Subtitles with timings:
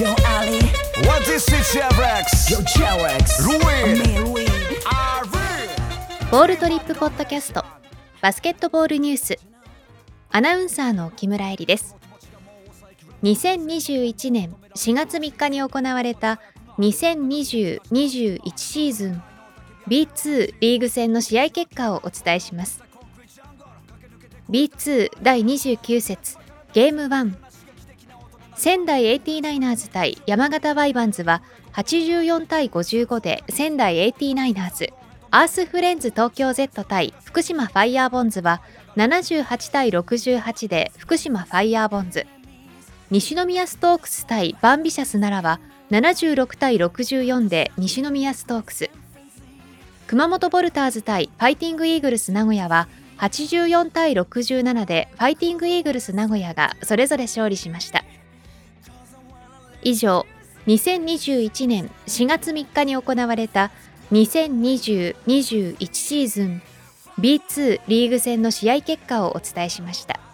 [0.00, 0.56] Yo Ali.
[1.06, 2.48] What is it, Chevrex?
[2.48, 3.98] Yo Cherex Ruin.
[3.98, 4.46] Me
[6.30, 7.62] ボールトリップポッドキャスト。
[8.22, 9.38] バスケットボールニュース。
[10.30, 11.96] アナウンサーの木村恵里です。
[13.24, 16.40] 2021年4月3日に行われた
[16.78, 19.22] 2020-21シーズン
[19.86, 22.82] B2 リーグ戦の試合結果をお伝えします。
[24.48, 26.38] B2 第29節
[26.72, 27.49] ゲーム1
[28.56, 34.92] 仙台 89ers 対山形ワイバンズは84対55で仙台 89ers
[35.32, 38.62] アースフレンズ東京 Z 対福島ファイヤーボンズは
[38.96, 42.26] 78対68で福島ファイヤーボンズ。
[43.12, 45.60] 西宮ストークス対バンビシャス奈良は
[45.90, 48.90] 76対64で西宮ストークス。
[50.08, 52.88] 熊本ボルターズ対ファイティングイーグルス名古屋は
[53.18, 58.04] 84対67でファイティングイーグルス名古屋がそれぞれ勝利しました。
[59.82, 60.26] 以上
[60.66, 63.70] 2021年4月3日に行われた
[64.12, 66.62] 2020-21シーズン
[67.18, 70.29] B2 リーグ戦の試合結果をお伝えしました。